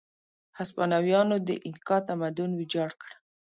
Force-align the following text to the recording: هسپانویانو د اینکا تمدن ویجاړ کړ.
هسپانویانو 0.59 1.35
د 1.47 1.49
اینکا 1.65 1.97
تمدن 2.09 2.49
ویجاړ 2.53 2.89
کړ. 3.01 3.09